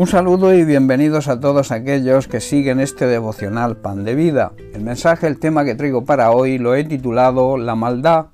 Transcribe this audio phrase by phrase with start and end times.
[0.00, 4.52] Un saludo y bienvenidos a todos aquellos que siguen este devocional Pan de Vida.
[4.72, 8.28] El mensaje, el tema que traigo para hoy lo he titulado La maldad.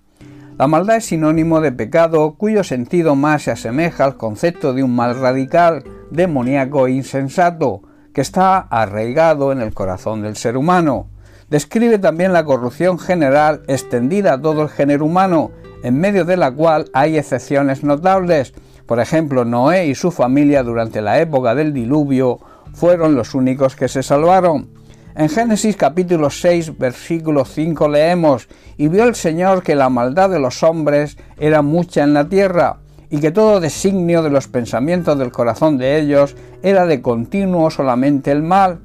[0.58, 4.94] La maldad es sinónimo de pecado cuyo sentido más se asemeja al concepto de un
[4.94, 5.82] mal radical,
[6.12, 7.82] demoníaco e insensato,
[8.14, 11.08] que está arraigado en el corazón del ser humano.
[11.50, 15.50] Describe también la corrupción general extendida a todo el género humano,
[15.82, 18.54] en medio de la cual hay excepciones notables,
[18.86, 22.38] por ejemplo, Noé y su familia durante la época del diluvio
[22.72, 24.68] fueron los únicos que se salvaron.
[25.16, 30.38] En Génesis capítulo 6 versículo 5 leemos, y vio el Señor que la maldad de
[30.38, 32.78] los hombres era mucha en la tierra,
[33.08, 38.30] y que todo designio de los pensamientos del corazón de ellos era de continuo solamente
[38.30, 38.80] el mal.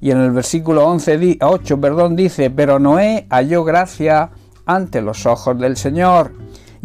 [0.00, 4.30] Y en el versículo 11, 8 perdón, dice, pero Noé halló gracia
[4.64, 6.32] ante los ojos del Señor.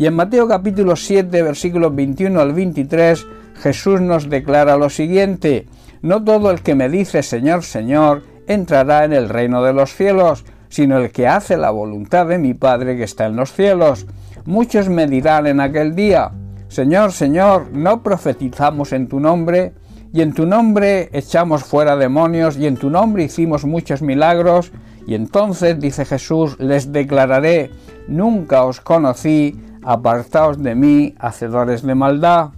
[0.01, 5.67] Y en Mateo capítulo 7, versículos 21 al 23, Jesús nos declara lo siguiente,
[6.01, 10.43] no todo el que me dice Señor, Señor, entrará en el reino de los cielos,
[10.69, 14.07] sino el que hace la voluntad de mi Padre que está en los cielos.
[14.45, 16.31] Muchos me dirán en aquel día,
[16.67, 19.73] Señor, Señor, ¿no profetizamos en tu nombre?
[20.13, 24.71] Y en tu nombre echamos fuera demonios, y en tu nombre hicimos muchos milagros.
[25.05, 27.69] Y entonces, dice Jesús, les declararé,
[28.07, 32.49] nunca os conocí, apartaos de mí, hacedores de maldad.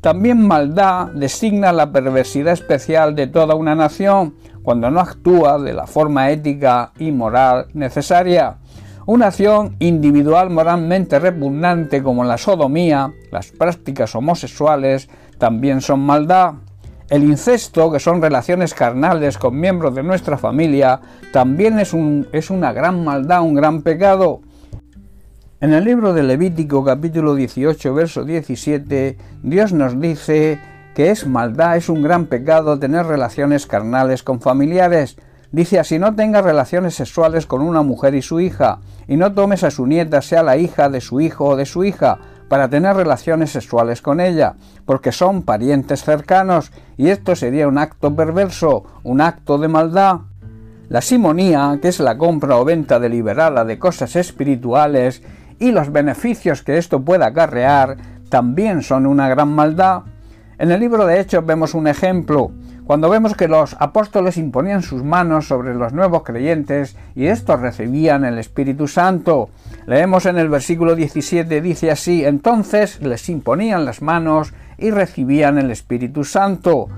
[0.00, 5.86] También maldad designa la perversidad especial de toda una nación cuando no actúa de la
[5.86, 8.58] forma ética y moral necesaria.
[9.06, 16.54] Una acción individual moralmente repugnante como la sodomía, las prácticas homosexuales, también son maldad.
[17.10, 21.00] El incesto, que son relaciones carnales con miembros de nuestra familia,
[21.34, 24.40] también es, un, es una gran maldad, un gran pecado.
[25.64, 30.60] En el libro de Levítico capítulo 18 verso 17 Dios nos dice
[30.94, 35.16] que es maldad, es un gran pecado tener relaciones carnales con familiares.
[35.52, 39.64] Dice así no tengas relaciones sexuales con una mujer y su hija, y no tomes
[39.64, 42.18] a su nieta, sea la hija de su hijo o de su hija,
[42.50, 48.14] para tener relaciones sexuales con ella, porque son parientes cercanos, y esto sería un acto
[48.14, 50.18] perverso, un acto de maldad.
[50.90, 55.22] La simonía, que es la compra o venta deliberada de cosas espirituales,
[55.64, 57.96] y los beneficios que esto pueda acarrear
[58.28, 60.02] también son una gran maldad.
[60.58, 62.50] En el libro de Hechos vemos un ejemplo,
[62.84, 68.26] cuando vemos que los apóstoles imponían sus manos sobre los nuevos creyentes y estos recibían
[68.26, 69.48] el Espíritu Santo.
[69.86, 75.70] Leemos en el versículo 17, dice así, entonces les imponían las manos y recibían el
[75.70, 76.88] Espíritu Santo.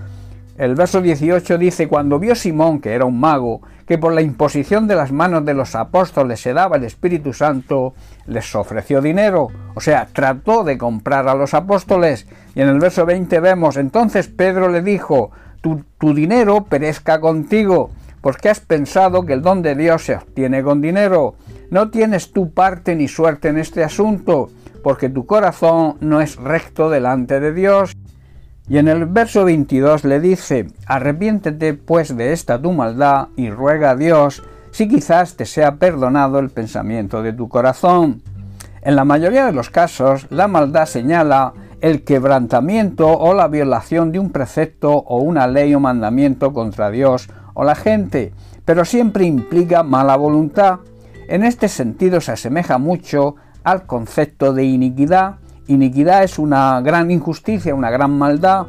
[0.59, 4.89] El verso 18 dice, cuando vio Simón, que era un mago, que por la imposición
[4.89, 7.93] de las manos de los apóstoles se daba el Espíritu Santo,
[8.27, 12.27] les ofreció dinero, o sea, trató de comprar a los apóstoles.
[12.55, 15.31] Y en el verso 20 vemos, entonces Pedro le dijo,
[15.61, 17.91] tu, tu dinero perezca contigo,
[18.23, 21.35] porque has pensado que el don de Dios se obtiene con dinero.
[21.71, 24.49] No tienes tu parte ni suerte en este asunto,
[24.83, 27.95] porque tu corazón no es recto delante de Dios.
[28.69, 33.91] Y en el verso 22 le dice, arrepiéntete pues de esta tu maldad y ruega
[33.91, 38.23] a Dios si quizás te sea perdonado el pensamiento de tu corazón.
[38.83, 44.19] En la mayoría de los casos, la maldad señala el quebrantamiento o la violación de
[44.19, 48.33] un precepto o una ley o mandamiento contra Dios o la gente,
[48.65, 50.81] pero siempre implica mala voluntad.
[51.29, 55.37] En este sentido se asemeja mucho al concepto de iniquidad,
[55.69, 58.67] iniquidad es una gran injusticia, una gran maldad.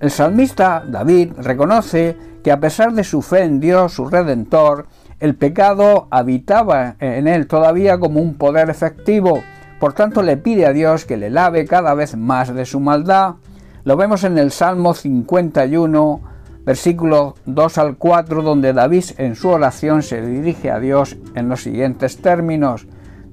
[0.00, 4.86] El salmista David reconoce que a pesar de su fe en Dios, su redentor,
[5.18, 9.42] el pecado habitaba en él todavía como un poder efectivo.
[9.80, 13.36] Por tanto, le pide a Dios que le lave cada vez más de su maldad.
[13.84, 16.20] Lo vemos en el Salmo 51,
[16.64, 21.62] versículos 2 al 4, donde David en su oración se dirige a Dios en los
[21.62, 22.86] siguientes términos.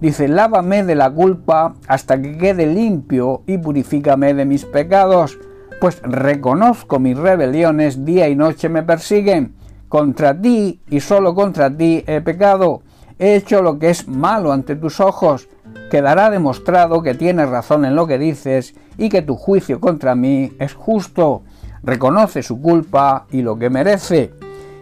[0.03, 5.39] Dice, lávame de la culpa hasta que quede limpio y purifícame de mis pecados,
[5.80, 9.56] pues reconozco mis rebeliones, día y noche me persiguen.
[9.88, 12.81] Contra ti y solo contra ti he pecado.
[13.18, 15.48] He hecho lo que es malo ante tus ojos.
[15.89, 20.51] Quedará demostrado que tienes razón en lo que dices y que tu juicio contra mí
[20.60, 21.44] es justo.
[21.81, 24.33] Reconoce su culpa y lo que merece.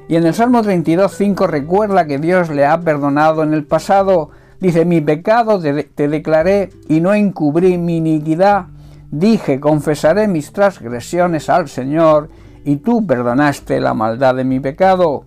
[0.09, 4.31] Y en el Salmo 32.5 recuerda que Dios le ha perdonado en el pasado
[4.61, 8.67] Dice, mi pecado te, declaré y no encubrí mi iniquidad.
[9.09, 12.29] Dije, confesaré mis transgresiones al Señor
[12.63, 15.25] y tú perdonaste la maldad de mi pecado.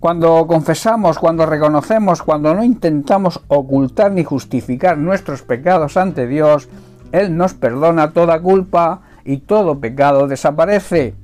[0.00, 6.70] Cuando confesamos, cuando reconocemos, cuando no intentamos ocultar ni justificar nuestros pecados ante Dios,
[7.12, 11.14] Él nos perdona toda culpa y todo pecado desaparece.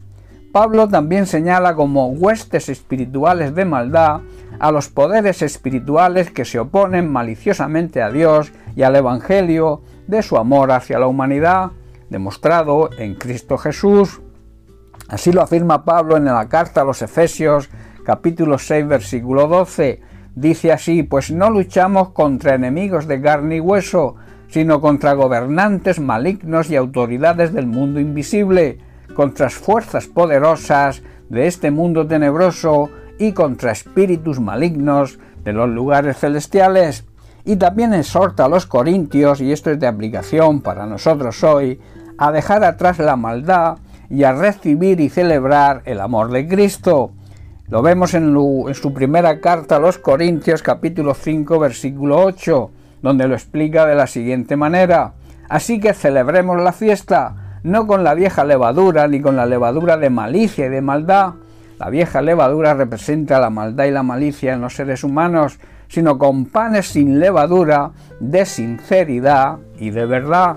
[0.53, 4.21] Pablo también señala como huestes espirituales de maldad
[4.59, 10.39] a los poderes espirituales que se oponen maliciosamente a Dios y al Evangelio de su
[10.39, 11.73] amor hacia la humanidad,
[12.09, 14.21] demostrado en Cristo Jesús.
[15.09, 17.69] Así lo afirma Pablo en la carta a los Efesios
[18.05, 20.01] capítulo 6 versículo 12.
[20.35, 24.17] Dice así, pues no luchamos contra enemigos de carne y hueso,
[24.49, 28.79] sino contra gobernantes malignos y autoridades del mundo invisible,
[29.19, 32.89] contra fuerzas poderosas de este mundo tenebroso
[33.19, 37.05] y contra espíritus malignos de los lugares celestiales.
[37.45, 41.81] Y también exhorta a los corintios, y esto es de aplicación para nosotros hoy,
[42.17, 43.79] a dejar atrás la maldad
[44.09, 47.11] y a recibir y celebrar el amor de Cristo.
[47.67, 52.71] Lo vemos en, en, su primera carta a los Corintios capítulo 5 versículo 8,
[53.03, 55.15] donde lo explica de la siguiente manera.
[55.49, 60.11] Así que celebremos la fiesta, no con la vieja levadura ni con la levadura de
[60.11, 61.35] malicia y de maldad.
[61.79, 66.47] La vieja levadura representa la maldad y la malicia en los seres humanos, sino con
[66.47, 70.57] panes sin levadura, de sinceridad y de verdad.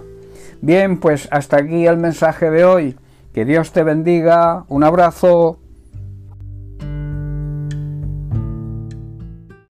[0.62, 2.98] Bien, pues hasta aquí el mensaje de hoy.
[3.34, 4.66] Que Dios te bendiga.
[4.68, 5.61] Un abrazo.